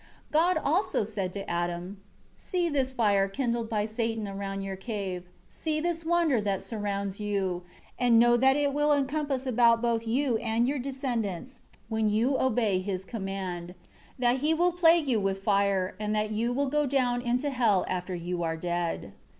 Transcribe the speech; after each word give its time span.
9 0.33 0.55
God 0.55 0.61
also 0.65 1.03
said 1.03 1.31
to 1.33 1.47
Adam, 1.47 2.01
"See 2.35 2.69
this 2.69 2.91
fire 2.91 3.27
kindled 3.27 3.69
by 3.69 3.85
Satan 3.85 4.27
around 4.27 4.63
your 4.63 4.75
cave; 4.75 5.27
see 5.47 5.79
this 5.79 6.03
wonder 6.03 6.41
that 6.41 6.63
surrounds 6.63 7.19
you; 7.19 7.61
and 7.99 8.17
know 8.17 8.35
that 8.35 8.55
it 8.57 8.73
will 8.73 8.93
encompass 8.93 9.45
about 9.45 9.79
both 9.79 10.07
you 10.07 10.37
and 10.37 10.67
your 10.67 10.79
descendants, 10.79 11.59
when 11.87 12.09
you 12.09 12.39
obey 12.39 12.79
his 12.79 13.05
command; 13.05 13.75
that 14.17 14.37
he 14.37 14.55
will 14.55 14.71
plague 14.71 15.07
you 15.07 15.19
with 15.19 15.43
fire; 15.43 15.93
and 15.99 16.15
that 16.15 16.31
you 16.31 16.51
will 16.51 16.65
go 16.65 16.87
down 16.87 17.21
into 17.21 17.51
hell 17.51 17.85
after 17.87 18.15
you 18.15 18.41
are 18.41 18.57
dead. 18.57 19.13